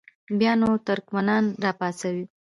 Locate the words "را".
1.63-1.71